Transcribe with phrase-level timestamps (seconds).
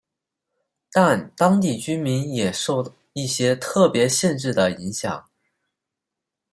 [0.91, 5.29] 但当地居民也受一些特别限制的影响。